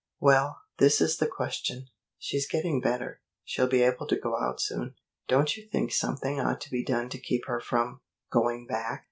[0.19, 1.85] "Well, this is the question.
[2.17, 3.21] She's getting better.
[3.45, 4.95] She'll be able to go out soon.
[5.27, 8.01] Don't you think something ought to be done to keep her from
[8.31, 8.99] going back?"